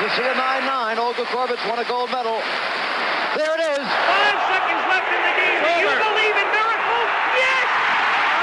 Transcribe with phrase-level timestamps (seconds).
[0.00, 0.96] You see a 9-9.
[0.96, 2.40] Olga Korbut's won a gold medal.
[3.36, 3.84] There it is.
[3.84, 5.60] Five seconds left in the game.
[5.60, 7.10] Do you believe in miracles?
[7.36, 7.68] Yes!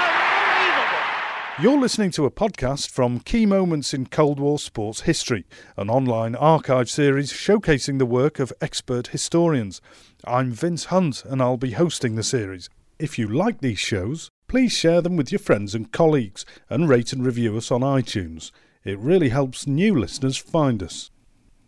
[0.05, 1.63] Unbelievable.
[1.63, 6.35] You're listening to a podcast from Key Moments in Cold War Sports History, an online
[6.35, 9.81] archive series showcasing the work of expert historians.
[10.25, 12.69] I'm Vince Hunt and I'll be hosting the series.
[12.99, 17.13] If you like these shows, please share them with your friends and colleagues and rate
[17.13, 18.51] and review us on iTunes.
[18.83, 21.09] It really helps new listeners find us.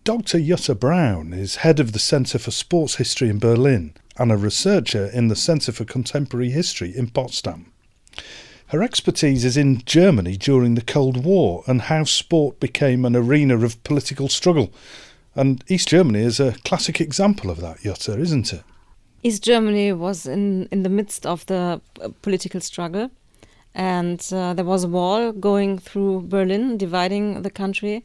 [0.10, 0.40] Dr.
[0.40, 5.06] Jutta Braun is head of the Centre for Sports History in Berlin and a researcher
[5.06, 7.72] in the Centre for Contemporary History in Potsdam.
[8.70, 13.64] Her expertise is in Germany during the Cold War and how sport became an arena
[13.64, 14.74] of political struggle.
[15.36, 18.64] And East Germany is a classic example of that, Jutta, isn't it?
[19.22, 23.12] East Germany was in, in the midst of the uh, political struggle,
[23.76, 28.04] and uh, there was a wall going through Berlin, dividing the country.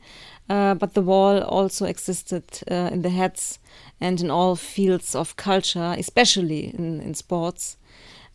[0.49, 3.59] Uh, but the wall also existed uh, in the heads
[4.01, 7.77] and in all fields of culture, especially in, in sports,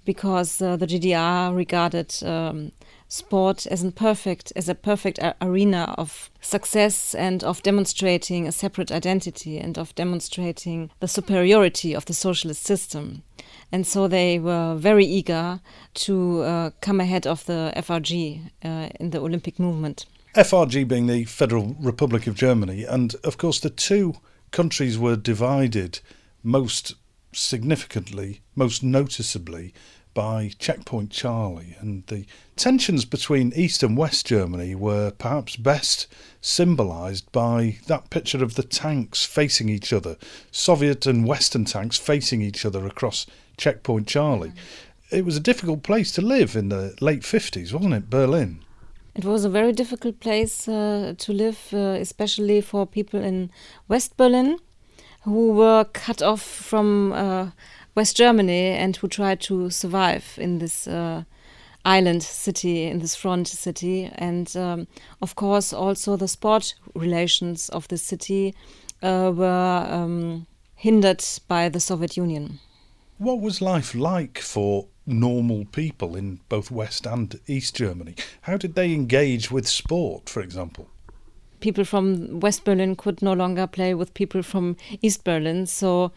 [0.06, 2.72] because uh, the GDR regarded um,
[3.08, 8.92] sport as a perfect as a perfect arena of success and of demonstrating a separate
[8.92, 13.24] identity and of demonstrating the superiority of the socialist system.
[13.72, 15.60] And so they were very eager
[16.06, 20.06] to uh, come ahead of the FRG uh, in the Olympic movement.
[20.36, 24.14] FRG being the Federal Republic of Germany, and of course the two
[24.52, 26.00] countries were divided
[26.44, 26.94] most
[27.34, 29.74] significantly, most noticeably
[30.14, 36.06] by Checkpoint Charlie, and the tensions between East and West Germany were perhaps best
[36.42, 40.16] symbolised by that picture of the tanks facing each other,
[40.52, 43.26] Soviet and Western tanks facing each other across
[43.58, 44.50] Checkpoint Charlie.
[44.50, 45.16] Mm-hmm.
[45.16, 48.60] It was a difficult place to live in the late 50s, wasn't it, Berlin?
[49.20, 53.52] It was a very difficult place uh, to live, uh, especially for people in
[53.90, 54.60] West Berlin
[55.24, 57.50] who were cut off from uh,
[57.96, 61.24] West Germany and who tried to survive in this uh,
[61.84, 64.10] island city, in this front city.
[64.16, 64.88] And um,
[65.22, 68.56] of course, also the sport relations of the city
[69.04, 72.62] uh, were um, hindered by the Soviet Union.
[73.20, 78.16] What was life like for normal people in both West and East Germany?
[78.44, 80.88] How did they engage with sport, for example?
[81.60, 85.66] people from West Berlin could no longer play with people from East Berlin.
[85.66, 86.14] So,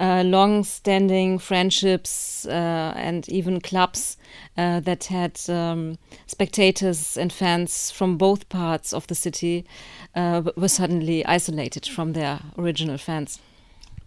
[0.00, 4.16] uh, long standing friendships uh, and even clubs
[4.56, 9.66] uh, that had um, spectators and fans from both parts of the city
[10.14, 13.40] uh, were suddenly isolated from their original fans.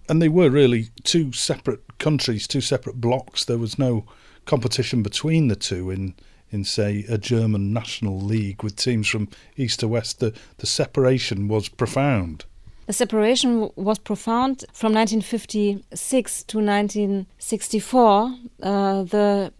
[0.09, 3.45] And they were really two separate countries, two separate blocks.
[3.45, 4.05] There was no
[4.45, 6.15] competition between the two in
[6.51, 11.47] in, say, a German national league with teams from east to west, the, the separation
[11.47, 12.45] was profound.
[12.87, 18.35] The separation was profound from 1956 to 1964.
[18.63, 19.53] Uh, the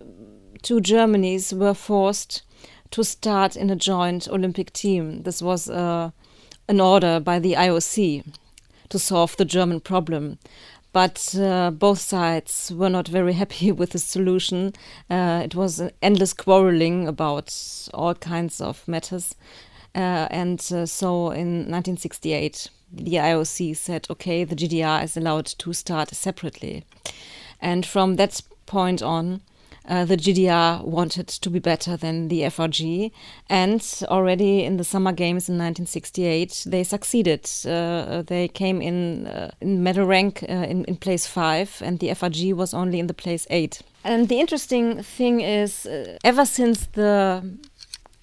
[0.63, 2.41] two Germanys were forced
[2.91, 5.21] to start in a joint Olympic team.
[5.21, 6.09] This was uh,
[6.67, 8.23] an order by the IOC
[8.89, 10.37] to solve the German problem
[10.91, 14.73] but uh, both sides were not very happy with the solution.
[15.09, 17.53] Uh, it was endless quarreling about
[17.93, 19.35] all kinds of matters.
[19.95, 25.73] Uh, and uh, so in 1968, the IOC said, okay, the GDR is allowed to
[25.73, 26.83] start separately.
[27.61, 29.41] And from that point on,
[29.89, 33.11] uh, the GDR wanted to be better than the FRG,
[33.49, 37.49] and already in the Summer Games in 1968, they succeeded.
[37.65, 42.09] Uh, they came in uh, in medal rank uh, in, in place five, and the
[42.09, 43.81] FRG was only in the place eight.
[44.03, 47.43] And the interesting thing is, uh, ever since the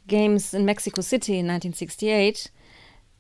[0.07, 2.49] games in Mexico City in 1968,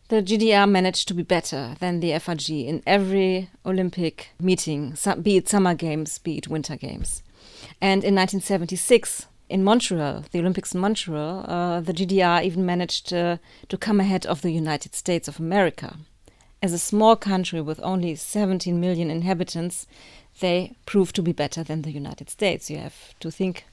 [0.08, 5.48] the GDR managed to be better than the FRG in every Olympic meeting, be it
[5.48, 7.22] summer games, be it winter games.
[7.80, 13.36] And in 1976, in Montreal, the Olympics in Montreal, uh, the GDR even managed uh,
[13.68, 15.96] to come ahead of the United States of America.
[16.62, 19.86] As a small country with only 17 million inhabitants,
[20.40, 22.70] they proved to be better than the United States.
[22.70, 23.64] You have to think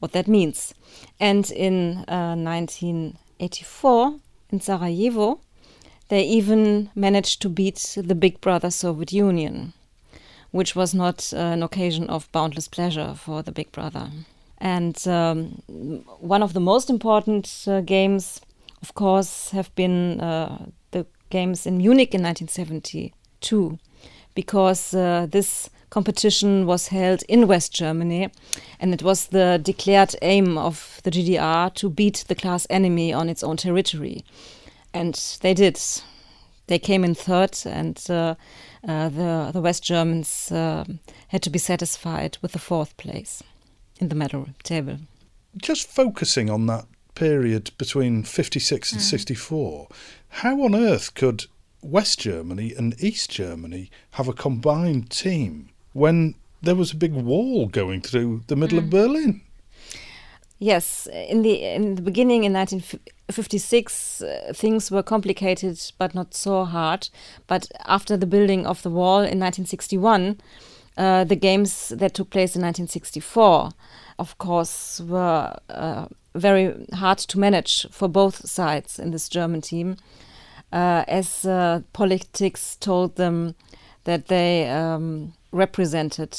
[0.00, 0.74] what that means.
[1.20, 4.16] And in uh, 1984,
[4.50, 5.40] in Sarajevo,
[6.08, 9.72] they even managed to beat the big brother Soviet Union
[10.52, 14.10] which was not uh, an occasion of boundless pleasure for the Big Brother.
[14.58, 15.62] And um,
[16.20, 18.40] one of the most important uh, games,
[18.80, 23.78] of course, have been uh, the games in Munich in 1972,
[24.34, 28.30] because uh, this competition was held in West Germany,
[28.78, 33.28] and it was the declared aim of the GDR to beat the class enemy on
[33.28, 34.24] its own territory.
[34.94, 35.80] And they did.
[36.68, 38.34] they came in third, and uh,
[38.82, 40.84] the the West Germans uh,
[41.28, 43.42] had to be satisfied with the fourth place
[44.00, 44.98] in the medal table.
[45.56, 49.04] Just focusing on that period between 56 and mm.
[49.04, 49.88] 64,
[50.28, 51.44] how on earth could
[51.82, 57.66] West Germany and East Germany have a combined team when there was a big wall
[57.66, 58.84] going through the middle mm.
[58.84, 59.42] of Berlin?
[60.62, 66.64] Yes, in the in the beginning in 1956, uh, things were complicated, but not so
[66.64, 67.08] hard.
[67.48, 70.40] But after the building of the wall in 1961,
[70.96, 73.70] uh, the games that took place in 1964,
[74.20, 76.06] of course, were uh,
[76.36, 79.96] very hard to manage for both sides in this German team,
[80.72, 83.56] uh, as uh, politics told them
[84.04, 86.38] that they um, represented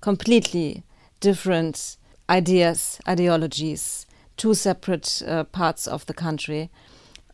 [0.00, 0.84] completely
[1.20, 1.97] different
[2.28, 6.70] ideas, ideologies, two separate uh, parts of the country.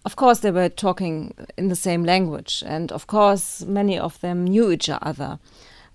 [0.05, 4.45] Of course, they were talking in the same language, and of course, many of them
[4.45, 5.39] knew each other.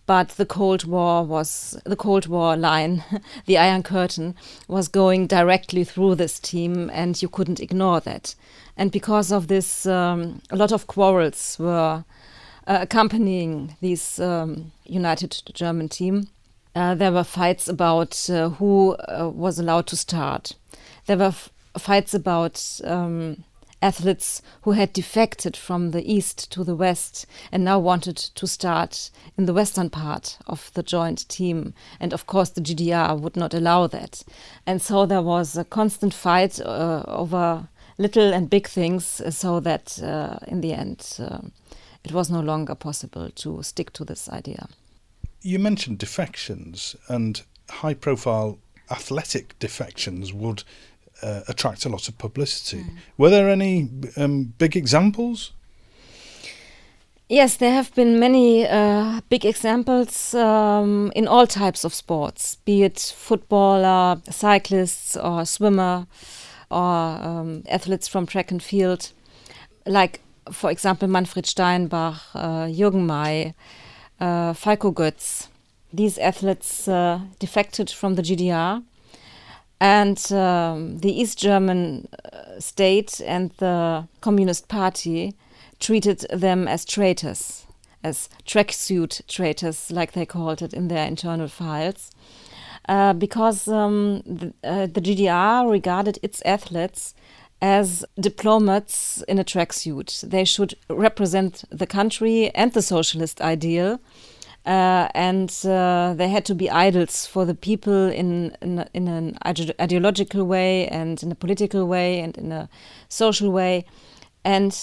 [0.06, 3.04] But the Cold War was the Cold War line,
[3.46, 4.34] the Iron Curtain,
[4.68, 8.34] was going directly through this team, and you couldn't ignore that.
[8.76, 12.04] And because of this, um, a lot of quarrels were
[12.66, 16.30] uh, accompanying this um, united German team.
[16.76, 20.54] Uh, there were fights about uh, who uh, was allowed to start.
[21.08, 21.34] There were
[21.78, 23.44] fights about um,
[23.82, 29.10] athletes who had defected from the east to the west and now wanted to start
[29.38, 31.74] in the western part of the joint team.
[32.00, 34.24] And of course, the GDR would not allow that.
[34.66, 37.68] And so there was a constant fight uh, over
[37.98, 41.40] little and big things, so that uh, in the end, uh,
[42.04, 44.68] it was no longer possible to stick to this idea.
[45.42, 48.60] You mentioned defections, and high profile
[48.92, 50.64] athletic defections would
[51.22, 52.84] uh, attract a lot of publicity.
[52.84, 52.98] Mm.
[53.18, 55.52] Were there any um, big examples?
[57.28, 62.82] Yes, there have been many uh, big examples um, in all types of sports, be
[62.82, 66.08] it footballer, cyclists, or swimmer,
[66.72, 69.12] or um, athletes from track and field.
[69.86, 70.22] Like
[70.52, 73.54] for example, Manfred Steinbach, uh, Jürgen May,
[74.20, 75.48] uh, Götz.
[75.92, 78.84] These athletes uh, defected from the GDR,
[79.82, 85.34] and um, the East German uh, state and the Communist Party
[85.80, 87.66] treated them as traitors,
[88.04, 92.12] as tracksuit traitors, like they called it in their internal files.
[92.88, 97.14] Uh, because um, the, uh, the, GDR regarded its athletes
[97.62, 100.22] as diplomats in a tracksuit.
[100.22, 104.00] They should represent the country and the socialist ideal.
[104.66, 109.38] Uh, and uh, they had to be idols for the people in, in, in an
[109.46, 112.70] ideological way and in a political way and in a
[113.08, 113.86] social way.
[114.44, 114.78] And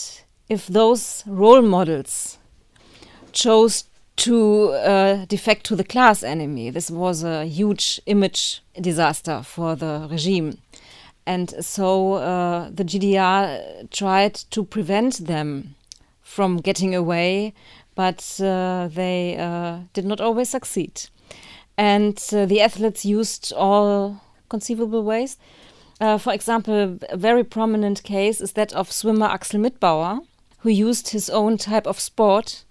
[0.48, 2.38] if those role models
[3.32, 3.84] chose
[4.16, 10.08] to uh, defect to the class enemy, this was a huge image disaster for the
[10.10, 10.58] regime.
[11.26, 15.74] And so uh, the GDR tried to prevent them
[16.22, 17.52] from getting away,
[17.96, 21.08] but uh, they uh, did not always succeed.
[21.76, 25.36] And uh, the athletes used all conceivable ways.
[26.00, 30.20] Uh, for example, a very prominent case is that of swimmer Axel Mitbauer,
[30.58, 32.64] who used his own type of sport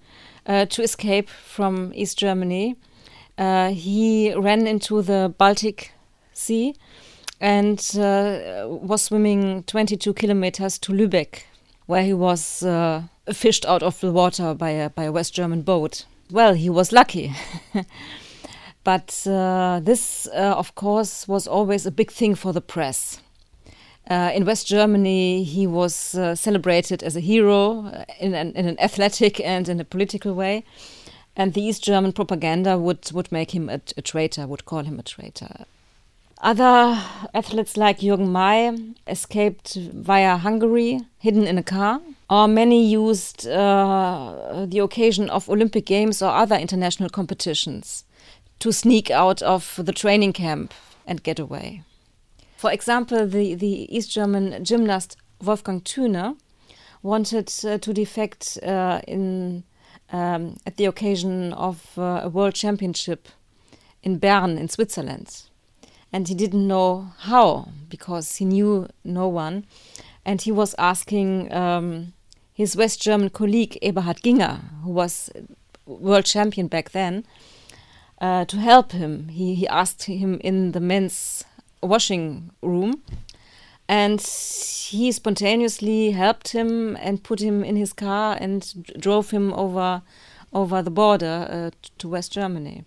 [0.45, 2.75] uh, to escape from East Germany.
[3.37, 5.91] he ran into the Baltic
[6.31, 6.75] Sea
[7.39, 11.43] and uh, was swimming 22 kilometers to Lübeck,
[11.85, 15.61] where he was uh, fished out of the water by a, by a West German
[15.61, 16.05] boat.
[16.31, 17.33] Well, he was lucky.
[18.83, 23.21] but uh, this, uh, of course, was always a big thing for the press.
[24.09, 28.79] Uh, in West Germany, he was uh, celebrated as a hero in an, in an
[28.79, 30.63] athletic and in a political way
[31.35, 34.99] and the East German propaganda would, would make him a, a, traitor, would call him
[34.99, 35.65] a traitor.
[36.41, 37.01] Other
[37.33, 44.65] athletes like Jürgen May escaped via Hungary, hidden in a car, or many used uh,
[44.67, 48.03] the occasion of Olympic Games or other international competitions
[48.59, 50.73] to sneak out of the training camp
[51.07, 51.83] and get away.
[52.57, 56.37] For example, the, the East German gymnast Wolfgang Thüne
[57.01, 59.63] wanted uh, to defect uh, in
[60.11, 63.29] um, at the occasion of uh, a world championship
[64.03, 65.45] in Bern in Switzerland
[66.15, 69.65] and he didn't know how because he knew no one.
[70.23, 72.13] And he was asking um,
[72.53, 75.29] his West German colleague Eberhard Gienger, who was
[75.85, 77.25] world champion back then,
[78.21, 79.27] uh, to help him.
[79.27, 81.43] He, he asked him in the men's
[81.83, 83.03] washing room.
[83.89, 88.59] and he spontaneously helped him and put him in his car and
[88.97, 90.01] drove him over
[90.53, 92.85] over the border uh, to West Germany.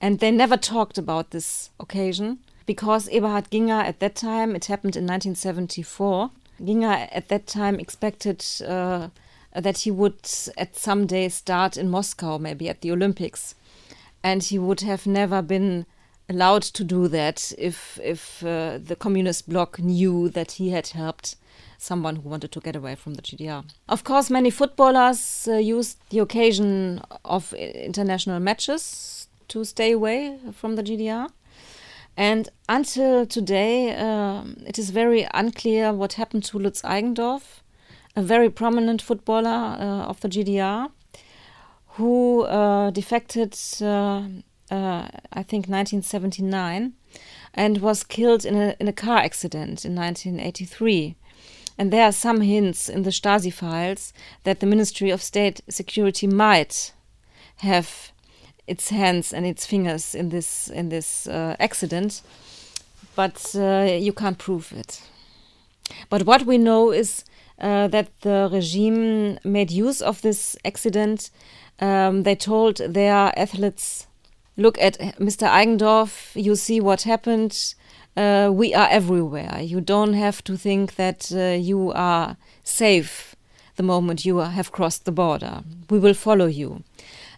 [0.00, 4.96] And they never talked about this occasion because Eberhard Gienger at that time, it happened
[4.96, 6.30] in 1974,
[6.60, 9.08] Gienger at that time expected uh,
[9.54, 10.18] that he would
[10.56, 13.54] at some day start in Moscow, maybe at the Olympics.
[14.22, 15.86] And he would have never been
[16.28, 21.36] allowed to do that if if uh, the communist bloc knew that he had helped
[21.78, 23.64] someone who wanted to get away from the GDR.
[23.88, 30.76] Of course, many footballers uh, used the occasion of international matches to stay away from
[30.76, 31.28] the GDR.
[32.16, 37.60] And until today, uh, it is very unclear what happened to Lutz Eigendorf,
[38.14, 40.90] a very prominent footballer uh, of the GDR,
[41.96, 44.22] who uh, defected, uh,
[44.70, 46.94] uh, I think, 1979,
[47.52, 51.16] and was killed in a, in a car accident in 1983.
[51.78, 56.26] And there are some hints in the Stasi files that the Ministry of State Security
[56.26, 56.94] might
[57.56, 58.12] have
[58.66, 62.22] its hands and its fingers in this in this uh, accident,
[63.14, 65.02] but uh, you can't prove it.
[66.10, 67.24] But what we know is
[67.60, 71.30] uh, that the regime made use of this accident.
[71.78, 74.06] Um, they told their athletes,
[74.56, 75.46] "Look at Mr.
[75.46, 76.34] Eigendorf.
[76.34, 77.74] You see what happened
[78.16, 79.60] uh, we are everywhere.
[79.60, 83.36] You don't have to think that uh, you are safe
[83.76, 85.62] the moment you have crossed the border.
[85.90, 86.82] We will follow you.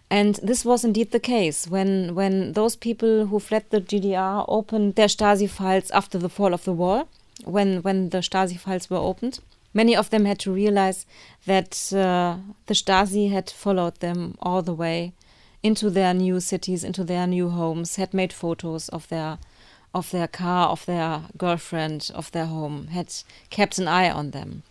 [0.09, 4.95] And this was indeed the case when, when those people who fled the GDR opened
[4.95, 7.07] their Stasi files after the fall of the wall,
[7.45, 9.39] when, when the Stasi files were opened.
[9.73, 11.05] Many of them had to realize
[11.45, 15.13] that uh, the Stasi had followed them all the way
[15.61, 19.37] into their new cities, into their new homes, had made photos of their
[19.91, 23.11] of their car, of their girlfriend, of their home, had
[23.49, 24.61] kept an eye on them.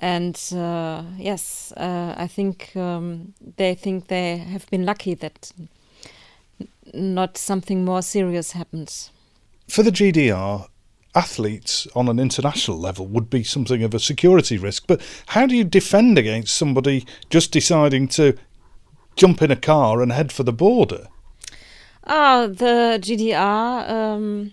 [0.00, 5.52] And uh, yes, uh, I think um, they think they have been lucky that
[6.92, 9.08] not something more serious happened.
[9.68, 10.68] For the GDR,
[11.14, 14.84] athletes on an international level would be something of a security risk.
[14.86, 18.36] But how do you defend against somebody just deciding to
[19.16, 21.08] jump in a car and head for the border?
[22.06, 24.52] Ah, the GDR um,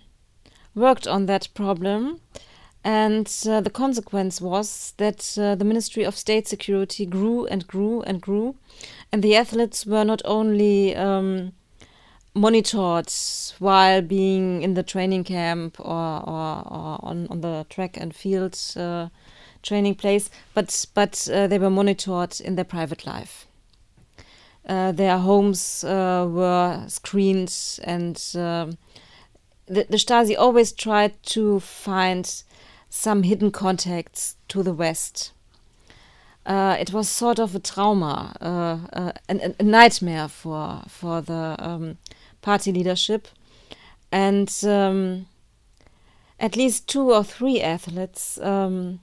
[0.75, 2.21] worked on that problem.
[2.83, 8.01] And uh, the consequence was that uh, the Ministry of State Security grew and grew
[8.01, 8.55] and grew.
[9.11, 11.53] And the athletes were not only um,
[12.33, 13.11] monitored
[13.59, 18.57] while being in the training camp or, or, or on, on the track and field
[18.75, 19.09] uh,
[19.61, 23.47] training place, but, but uh, they were monitored in their private life.
[24.67, 28.77] Uh, their homes uh, were screened, and um,
[29.65, 32.43] the, the, Stasi always tried to find
[32.93, 35.31] some hidden contacts to the West.
[36.45, 41.55] Uh, it was sort of a trauma, uh, uh, a, a, nightmare for for the
[41.59, 41.97] um,
[42.41, 43.27] party leadership,
[44.11, 45.27] and um,
[46.39, 48.99] at least two or three athletes um,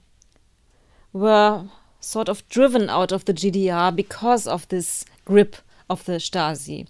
[1.12, 1.64] were
[2.00, 5.56] sort of driven out of the GDR because of this grip
[5.88, 6.86] of the Stasi.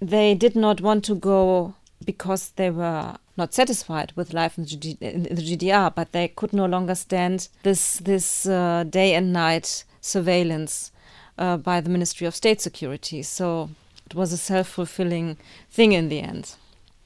[0.00, 1.74] They did not want to go
[2.04, 6.94] because they were not satisfied with life in the, GDR, but they could no longer
[6.94, 10.92] stand this this uh, day and night surveillance
[11.38, 13.22] uh, by the Ministry of State Security.
[13.22, 13.70] So
[14.06, 15.36] it was a self fulfilling
[15.70, 16.54] thing in the end.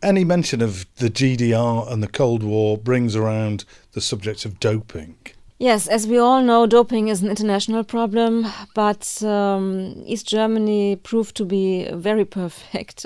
[0.02, 5.16] Any mention of the GDR and the Cold War brings around the subject of doping.
[5.59, 11.37] Yes, as we all know, doping is an international problem, but um, East Germany proved
[11.37, 13.04] to be very perfect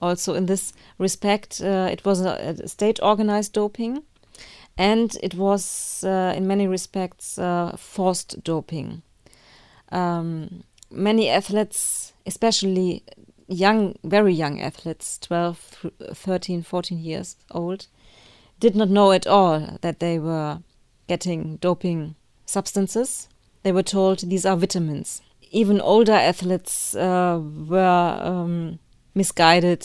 [0.00, 1.60] also in this respect.
[1.62, 4.02] Uh, it was a, state organized doping,
[4.76, 9.02] and it was, uh, in many respects, uh, forced doping.
[9.90, 13.02] Um, many athletes, especially
[13.48, 17.86] young, very young athletes, 12, 13, 14 years old,
[18.58, 20.60] did not know at all that they were
[21.06, 22.14] getting doping
[22.46, 23.28] substances.
[23.62, 25.22] They were told these are vitamins.
[25.50, 28.78] Even older athletes uh, were um,
[29.16, 29.84] misguided.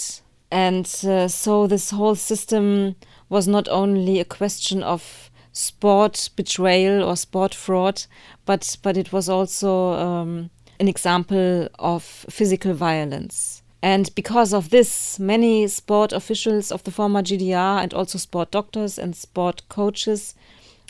[0.51, 2.95] And uh, so this whole system
[3.29, 8.03] was not only a question of sport betrayal or sport fraud,
[8.45, 13.63] but, but it was also um, an example of physical violence.
[13.81, 19.00] And because of this, many sport officials of the former GDR and also sport doctors
[19.00, 20.35] and sport coaches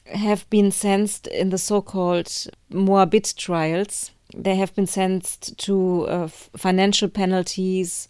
[0.06, 2.28] have been sentenced in the so-called
[2.72, 4.12] Moabit trials.
[4.36, 8.10] They have been sentenced to uh, financial penalties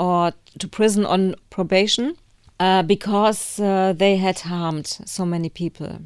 [0.00, 2.16] or to prison on probation
[2.58, 6.00] uh, because uh, they had harmed so many people.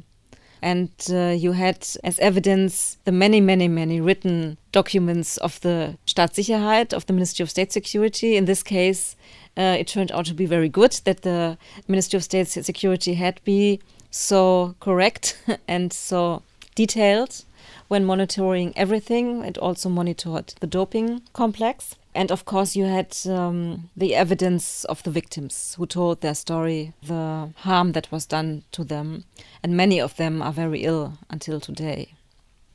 [0.61, 6.91] And uh, you had as evidence the many, many, many written documents of the Staatssicherheit,
[6.91, 8.35] of the Ministry of State Security.
[8.35, 9.15] In this case,
[9.57, 13.39] uh, it turned out to be very good that the Ministry of State Security had
[13.45, 13.79] been
[14.11, 15.37] so correct
[15.67, 16.41] and so
[16.73, 17.45] detailed
[17.87, 19.43] when monitoring everything.
[19.45, 21.95] It also monitored the doping complex.
[22.15, 26.93] And of course, you had um, the evidence of the victims who told their story,
[27.03, 29.25] the harm that was done to them.
[29.61, 32.13] And many of them are very ill until today.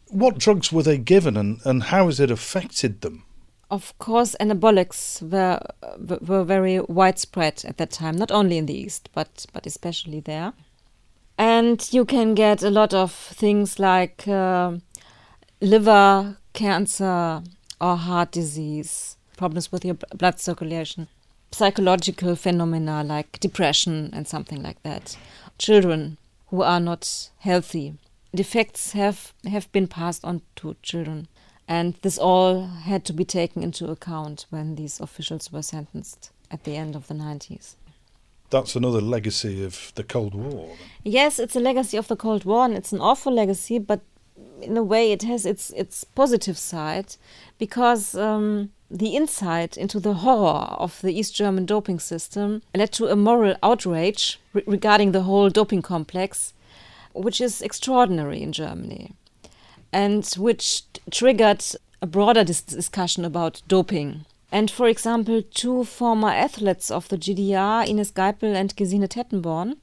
[0.09, 3.25] What drugs were they given and, and how has it affected them?
[3.71, 5.61] Of course, anabolics were,
[6.21, 10.53] were very widespread at that time, not only in the East, but, but especially there.
[11.39, 14.73] And you can get a lot of things like uh,
[15.63, 17.43] liver cancer
[17.81, 21.09] or heart disease, problems with your blood circulation,
[21.51, 25.17] psychological phenomena like depression and something like that.
[25.57, 26.19] Children
[26.49, 27.95] who are not healthy.
[28.35, 31.27] Defects have, have been passed on to children.
[31.67, 36.65] And this all had to be taken into account when these officials were sentenced at
[36.65, 37.77] the end of the 90s
[38.51, 40.77] that's another legacy of the Cold War.
[41.05, 43.79] Yes, it's a legacy of the Cold War, and it's an awful legacy.
[43.79, 44.01] But
[44.63, 47.17] in a way, it has its its positive side,
[47.59, 53.07] because um, the insight into the horror of the East German doping system led to
[53.07, 56.53] a moral outrage re regarding the whole doping complex,
[57.13, 59.13] which is extraordinary in Germany,
[59.93, 61.65] and which triggered
[62.03, 64.25] a broader dis discussion about doping.
[64.53, 69.77] And for example, two former athletes of the GDR, Ines Geipel and Gesine Tettenborn,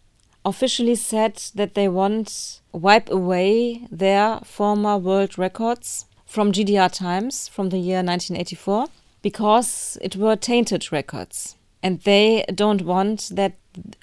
[0.44, 7.70] officially said that they want wipe away their former world records from GDR times from
[7.70, 8.88] the year 1984
[9.22, 11.56] because it were tainted records.
[11.82, 13.54] And they don't want that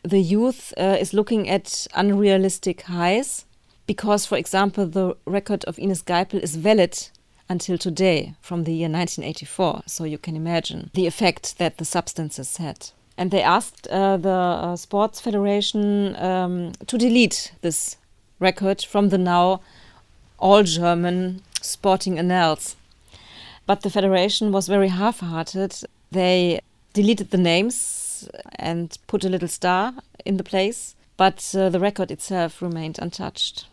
[0.03, 3.45] the youth uh, is looking at unrealistic highs
[3.87, 7.09] because, for example, the record of Ines Geipel is valid
[7.49, 9.83] until today from the year 1984.
[9.87, 12.91] So you can imagine the effect that the substances had.
[13.17, 17.97] And they asked uh, the uh, Sports Federation um, to delete this
[18.45, 19.61] record from the now
[20.39, 22.77] all German sporting annals.
[23.67, 25.75] But the federation was very half hearted.
[26.11, 26.61] They
[26.93, 32.11] deleted the names and put a little star in the place, but uh, the record
[32.11, 33.67] itself remained untouched.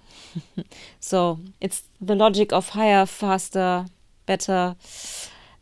[0.99, 3.85] so it's the logic of higher, faster,
[4.25, 4.75] better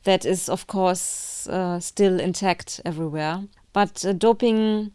[0.04, 3.44] that is, of course, uh, still intact everywhere.
[3.74, 4.92] But uh, doping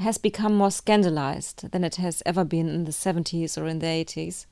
[0.00, 3.86] has become more scandalized than it has ever been in the 70s or in the
[3.86, 4.46] 80s.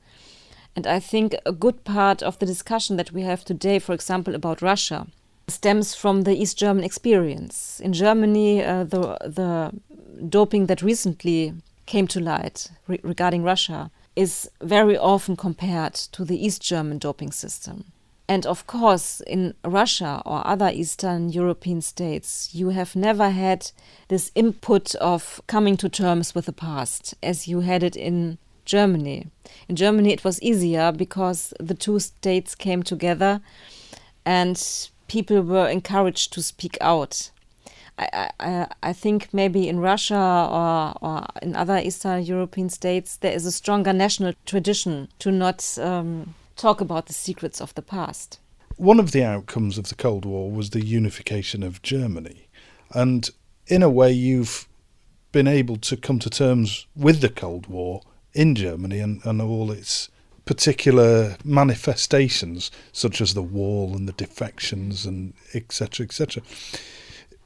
[0.75, 4.35] And I think a good part of the discussion that we have today, for example,
[4.35, 5.07] about Russia,
[5.47, 7.79] stems from the East German experience.
[7.79, 9.71] In Germany, uh, the, the
[10.29, 11.53] doping that recently
[11.85, 17.31] came to light re regarding Russia is very often compared to the East German doping
[17.31, 17.85] system.
[18.29, 23.71] And of course, in Russia or other Eastern European states, you have never had
[24.09, 29.27] this input of coming to terms with the past as you had it in Germany.
[29.69, 33.39] In Germany, it was easier because the two states came together
[34.25, 37.31] and people were encouraged to speak out.
[37.97, 40.15] I, I, I think maybe in Russia
[40.51, 45.77] or, or in other Eastern European states, there is a stronger national tradition to not
[45.81, 48.39] um, talk about the secrets of the past.
[48.75, 52.47] One of the outcomes of the Cold War was the unification of Germany.
[52.93, 53.29] And
[53.67, 54.67] in a way, you've
[55.31, 58.01] been able to come to terms with the Cold War
[58.33, 60.09] in Germany and, and all its
[60.45, 66.05] particular manifestations, such as the wall and the defections and etc.
[66.05, 66.41] etc.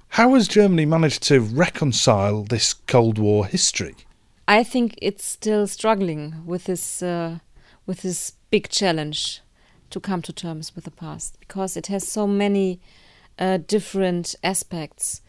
[0.10, 3.96] How has Germany managed to reconcile this Cold War history?
[4.48, 7.40] I think it's still struggling with this uh,
[7.86, 9.42] with this big challenge
[9.90, 12.80] to come to terms with the past because it has so many
[13.40, 15.22] uh, different aspects.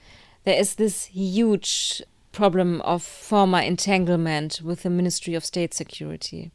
[0.45, 6.51] There is this huge problem of former entanglement with the Ministry of State Security.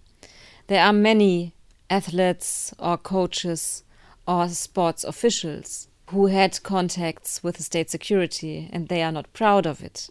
[0.68, 1.54] There are many
[1.90, 3.84] athletes or coaches
[4.28, 9.66] or sports officials who had contacts with the state security and they are not proud
[9.66, 10.10] of it.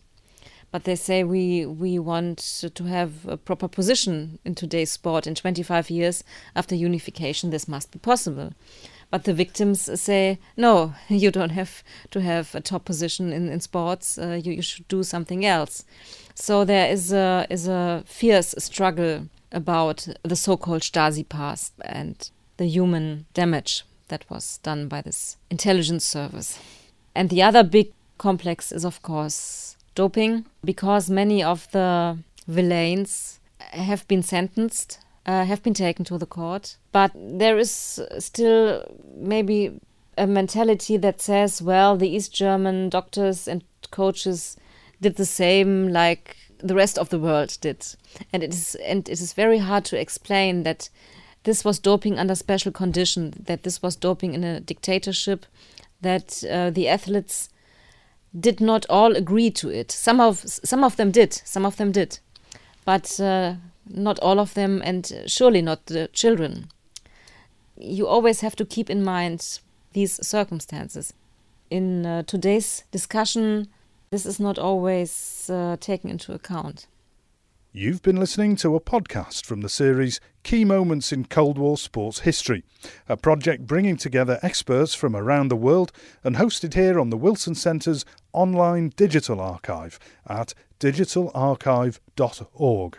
[0.73, 2.39] But they say we we want
[2.75, 5.27] to have a proper position in today's sport.
[5.27, 6.25] In 25 years
[6.55, 8.53] after unification, this must be possible.
[9.11, 13.61] But the victims say, no, you don't have to have a top position in, in
[13.61, 14.19] sports.
[14.19, 15.85] Uh, you, you should do something else.
[16.35, 22.31] So there is a, is a fierce struggle about the so called Stasi past and
[22.57, 26.59] the human damage that was done by this intelligence service.
[27.15, 34.07] And the other big complex is, of course, doping, because many of the villains have
[34.07, 36.77] been sentenced uh, have been taken to the court.
[36.93, 38.85] But there is still
[39.17, 39.81] maybe
[40.17, 44.57] a mentality that says, well, the East German doctors and coaches
[45.01, 47.85] did the same like the rest of the world did.
[48.33, 50.89] And it is and it is very hard to explain that
[51.43, 55.47] this was doping under special condition, that this was doping in a dictatorship,
[56.01, 57.49] that uh, the athletes
[58.39, 59.91] did not all agree to it.
[59.91, 62.19] Some of some of them did, some of them did,
[62.85, 63.55] but uh,
[63.89, 66.69] not all of them, and surely not the children.
[67.79, 69.61] You always have to keep in mind
[69.93, 71.13] these circumstances.
[71.71, 73.69] In uh, today's discussion,
[74.11, 76.87] this is not always uh, taken into account.
[77.79, 82.21] You've been listening to a podcast from the series Key Moments in Cold War Sports
[82.21, 82.65] History,
[83.07, 85.93] a project bringing together experts from around the world
[86.25, 92.99] and hosted here on the Wilson Centre's online digital archive at digitalarchive.org.